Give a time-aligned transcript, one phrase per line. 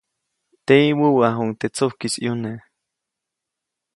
[0.65, 2.51] Teʼyi, wäwäʼajuŋ teʼ tsujkis ʼyune.